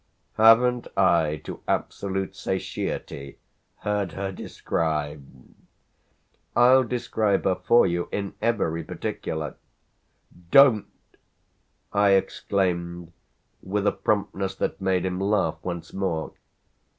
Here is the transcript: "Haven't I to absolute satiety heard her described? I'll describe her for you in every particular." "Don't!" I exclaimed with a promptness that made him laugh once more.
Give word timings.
"Haven't 0.37 0.87
I 0.97 1.41
to 1.43 1.61
absolute 1.67 2.35
satiety 2.35 3.37
heard 3.81 4.13
her 4.13 4.31
described? 4.31 5.53
I'll 6.55 6.83
describe 6.83 7.43
her 7.43 7.53
for 7.53 7.85
you 7.85 8.09
in 8.11 8.33
every 8.41 8.83
particular." 8.83 9.57
"Don't!" 10.49 10.87
I 11.93 12.13
exclaimed 12.13 13.11
with 13.61 13.85
a 13.85 13.91
promptness 13.91 14.55
that 14.55 14.81
made 14.81 15.05
him 15.05 15.21
laugh 15.21 15.59
once 15.61 15.93
more. 15.93 16.33